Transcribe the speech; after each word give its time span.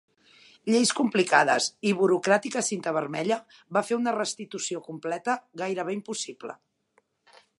Lleis 0.75 0.91
complicades 0.99 1.67
i 1.89 1.91
burocràtica 1.99 2.63
cinta 2.69 2.95
vermella 2.97 3.37
va 3.77 3.85
fer 3.91 3.99
una 4.01 4.15
restitució 4.17 4.83
completa 4.89 5.39
gairebé 5.65 5.97
impossible. 6.01 6.57